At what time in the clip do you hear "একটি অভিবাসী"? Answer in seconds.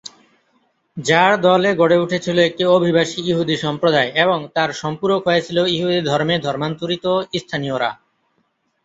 2.39-3.19